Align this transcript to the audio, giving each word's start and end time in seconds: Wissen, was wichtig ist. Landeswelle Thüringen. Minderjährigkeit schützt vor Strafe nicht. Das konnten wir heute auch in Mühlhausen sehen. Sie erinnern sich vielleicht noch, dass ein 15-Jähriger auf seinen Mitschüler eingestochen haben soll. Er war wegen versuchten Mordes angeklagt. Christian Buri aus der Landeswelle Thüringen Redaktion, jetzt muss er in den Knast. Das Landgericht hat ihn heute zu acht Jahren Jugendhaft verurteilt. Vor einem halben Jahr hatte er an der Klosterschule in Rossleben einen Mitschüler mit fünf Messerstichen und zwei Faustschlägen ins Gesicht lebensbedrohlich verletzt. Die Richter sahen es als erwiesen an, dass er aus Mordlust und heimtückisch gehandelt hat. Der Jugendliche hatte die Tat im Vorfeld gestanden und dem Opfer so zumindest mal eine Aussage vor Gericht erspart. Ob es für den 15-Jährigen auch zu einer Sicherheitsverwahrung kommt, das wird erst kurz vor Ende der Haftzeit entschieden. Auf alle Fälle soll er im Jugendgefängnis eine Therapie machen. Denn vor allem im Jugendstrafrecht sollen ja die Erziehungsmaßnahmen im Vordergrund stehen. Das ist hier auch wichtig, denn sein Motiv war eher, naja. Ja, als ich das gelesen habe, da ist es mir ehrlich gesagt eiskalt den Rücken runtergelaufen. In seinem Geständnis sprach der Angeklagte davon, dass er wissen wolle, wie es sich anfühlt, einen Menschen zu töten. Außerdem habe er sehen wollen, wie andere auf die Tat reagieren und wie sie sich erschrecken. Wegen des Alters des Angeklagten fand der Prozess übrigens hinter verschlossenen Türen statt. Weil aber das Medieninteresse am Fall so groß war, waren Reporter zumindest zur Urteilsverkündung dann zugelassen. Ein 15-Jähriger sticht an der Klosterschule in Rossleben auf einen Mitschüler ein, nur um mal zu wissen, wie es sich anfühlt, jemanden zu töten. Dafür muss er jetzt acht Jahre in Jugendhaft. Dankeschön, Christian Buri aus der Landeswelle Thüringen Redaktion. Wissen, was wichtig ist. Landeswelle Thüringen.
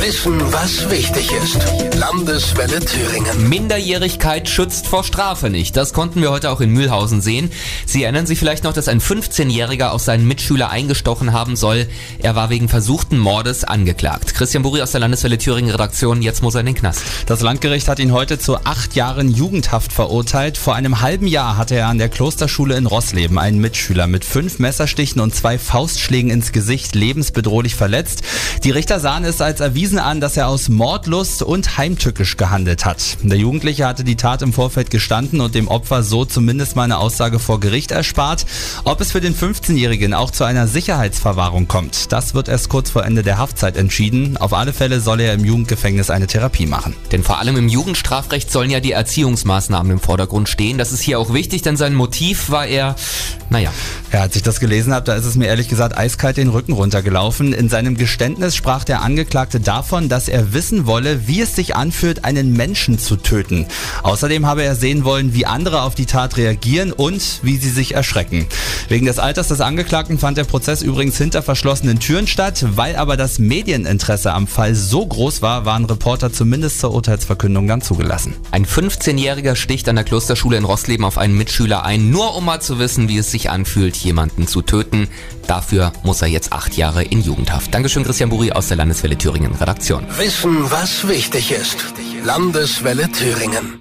Wissen, 0.00 0.40
was 0.52 0.88
wichtig 0.90 1.30
ist. 1.32 1.58
Landeswelle 1.98 2.78
Thüringen. 2.80 3.48
Minderjährigkeit 3.48 4.48
schützt 4.48 4.86
vor 4.86 5.02
Strafe 5.02 5.50
nicht. 5.50 5.76
Das 5.76 5.92
konnten 5.92 6.22
wir 6.22 6.30
heute 6.30 6.50
auch 6.50 6.60
in 6.60 6.70
Mühlhausen 6.70 7.20
sehen. 7.20 7.50
Sie 7.84 8.04
erinnern 8.04 8.26
sich 8.26 8.38
vielleicht 8.38 8.62
noch, 8.64 8.72
dass 8.72 8.86
ein 8.86 9.00
15-Jähriger 9.00 9.90
auf 9.90 10.00
seinen 10.00 10.26
Mitschüler 10.28 10.70
eingestochen 10.70 11.32
haben 11.32 11.56
soll. 11.56 11.88
Er 12.20 12.36
war 12.36 12.48
wegen 12.48 12.68
versuchten 12.68 13.18
Mordes 13.18 13.64
angeklagt. 13.64 14.34
Christian 14.34 14.62
Buri 14.62 14.82
aus 14.82 14.92
der 14.92 15.00
Landeswelle 15.00 15.36
Thüringen 15.36 15.70
Redaktion, 15.70 16.22
jetzt 16.22 16.42
muss 16.42 16.54
er 16.54 16.60
in 16.60 16.66
den 16.66 16.74
Knast. 16.76 17.02
Das 17.26 17.40
Landgericht 17.40 17.88
hat 17.88 17.98
ihn 17.98 18.12
heute 18.12 18.38
zu 18.38 18.56
acht 18.58 18.94
Jahren 18.94 19.28
Jugendhaft 19.28 19.92
verurteilt. 19.92 20.58
Vor 20.58 20.74
einem 20.74 21.00
halben 21.00 21.26
Jahr 21.26 21.56
hatte 21.56 21.74
er 21.74 21.88
an 21.88 21.98
der 21.98 22.08
Klosterschule 22.08 22.76
in 22.76 22.86
Rossleben 22.86 23.38
einen 23.38 23.58
Mitschüler 23.58 24.06
mit 24.06 24.24
fünf 24.24 24.58
Messerstichen 24.60 25.20
und 25.20 25.34
zwei 25.34 25.58
Faustschlägen 25.58 26.30
ins 26.30 26.52
Gesicht 26.52 26.94
lebensbedrohlich 26.94 27.74
verletzt. 27.74 28.22
Die 28.64 28.70
Richter 28.70 29.00
sahen 29.00 29.24
es 29.24 29.40
als 29.40 29.60
erwiesen 29.60 29.87
an, 29.96 30.20
dass 30.20 30.36
er 30.36 30.48
aus 30.48 30.68
Mordlust 30.68 31.42
und 31.42 31.78
heimtückisch 31.78 32.36
gehandelt 32.36 32.84
hat. 32.84 33.16
Der 33.22 33.38
Jugendliche 33.38 33.86
hatte 33.86 34.04
die 34.04 34.16
Tat 34.16 34.42
im 34.42 34.52
Vorfeld 34.52 34.90
gestanden 34.90 35.40
und 35.40 35.54
dem 35.54 35.68
Opfer 35.68 36.02
so 36.02 36.26
zumindest 36.26 36.76
mal 36.76 36.82
eine 36.82 36.98
Aussage 36.98 37.38
vor 37.38 37.60
Gericht 37.60 37.90
erspart. 37.90 38.44
Ob 38.84 39.00
es 39.00 39.12
für 39.12 39.20
den 39.20 39.34
15-Jährigen 39.34 40.12
auch 40.12 40.32
zu 40.32 40.44
einer 40.44 40.66
Sicherheitsverwahrung 40.66 41.68
kommt, 41.68 42.12
das 42.12 42.34
wird 42.34 42.48
erst 42.48 42.68
kurz 42.68 42.90
vor 42.90 43.06
Ende 43.06 43.22
der 43.22 43.38
Haftzeit 43.38 43.76
entschieden. 43.76 44.36
Auf 44.36 44.52
alle 44.52 44.72
Fälle 44.72 45.00
soll 45.00 45.20
er 45.20 45.32
im 45.32 45.44
Jugendgefängnis 45.44 46.10
eine 46.10 46.26
Therapie 46.26 46.66
machen. 46.66 46.94
Denn 47.12 47.22
vor 47.22 47.38
allem 47.38 47.56
im 47.56 47.68
Jugendstrafrecht 47.68 48.50
sollen 48.50 48.70
ja 48.70 48.80
die 48.80 48.92
Erziehungsmaßnahmen 48.92 49.92
im 49.92 50.00
Vordergrund 50.00 50.48
stehen. 50.48 50.76
Das 50.76 50.92
ist 50.92 51.00
hier 51.00 51.20
auch 51.20 51.32
wichtig, 51.32 51.62
denn 51.62 51.76
sein 51.76 51.94
Motiv 51.94 52.50
war 52.50 52.66
eher, 52.66 52.96
naja. 53.48 53.72
Ja, 54.12 54.22
als 54.22 54.34
ich 54.36 54.42
das 54.42 54.58
gelesen 54.58 54.92
habe, 54.92 55.04
da 55.04 55.14
ist 55.14 55.26
es 55.26 55.36
mir 55.36 55.46
ehrlich 55.46 55.68
gesagt 55.68 55.96
eiskalt 55.96 56.36
den 56.38 56.48
Rücken 56.48 56.72
runtergelaufen. 56.72 57.52
In 57.52 57.68
seinem 57.68 57.96
Geständnis 57.96 58.56
sprach 58.56 58.84
der 58.84 59.02
Angeklagte 59.02 59.60
davon, 59.78 60.08
dass 60.08 60.26
er 60.26 60.52
wissen 60.52 60.86
wolle, 60.86 61.28
wie 61.28 61.40
es 61.40 61.54
sich 61.54 61.76
anfühlt, 61.76 62.24
einen 62.24 62.52
Menschen 62.52 62.98
zu 62.98 63.14
töten. 63.14 63.64
Außerdem 64.02 64.44
habe 64.44 64.64
er 64.64 64.74
sehen 64.74 65.04
wollen, 65.04 65.34
wie 65.34 65.46
andere 65.46 65.82
auf 65.82 65.94
die 65.94 66.06
Tat 66.06 66.36
reagieren 66.36 66.90
und 66.90 67.22
wie 67.42 67.58
sie 67.58 67.70
sich 67.70 67.94
erschrecken. 67.94 68.48
Wegen 68.88 69.06
des 69.06 69.20
Alters 69.20 69.46
des 69.46 69.60
Angeklagten 69.60 70.18
fand 70.18 70.36
der 70.36 70.42
Prozess 70.42 70.82
übrigens 70.82 71.16
hinter 71.16 71.42
verschlossenen 71.42 72.00
Türen 72.00 72.26
statt. 72.26 72.64
Weil 72.70 72.96
aber 72.96 73.16
das 73.16 73.38
Medieninteresse 73.38 74.32
am 74.32 74.48
Fall 74.48 74.74
so 74.74 75.06
groß 75.06 75.42
war, 75.42 75.64
waren 75.64 75.84
Reporter 75.84 76.32
zumindest 76.32 76.80
zur 76.80 76.92
Urteilsverkündung 76.92 77.68
dann 77.68 77.80
zugelassen. 77.80 78.34
Ein 78.50 78.66
15-Jähriger 78.66 79.54
sticht 79.54 79.88
an 79.88 79.94
der 79.94 80.04
Klosterschule 80.04 80.56
in 80.56 80.64
Rossleben 80.64 81.04
auf 81.04 81.18
einen 81.18 81.36
Mitschüler 81.36 81.84
ein, 81.84 82.10
nur 82.10 82.34
um 82.34 82.46
mal 82.46 82.60
zu 82.60 82.80
wissen, 82.80 83.08
wie 83.08 83.18
es 83.18 83.30
sich 83.30 83.48
anfühlt, 83.48 83.94
jemanden 83.96 84.48
zu 84.48 84.60
töten. 84.60 85.06
Dafür 85.46 85.92
muss 86.02 86.20
er 86.20 86.28
jetzt 86.28 86.52
acht 86.52 86.76
Jahre 86.76 87.04
in 87.04 87.22
Jugendhaft. 87.22 87.72
Dankeschön, 87.72 88.02
Christian 88.02 88.28
Buri 88.28 88.50
aus 88.50 88.66
der 88.66 88.76
Landeswelle 88.76 89.16
Thüringen 89.16 89.52
Redaktion. 89.68 90.06
Wissen, 90.16 90.70
was 90.70 91.06
wichtig 91.06 91.52
ist. 91.52 91.84
Landeswelle 92.24 93.12
Thüringen. 93.12 93.76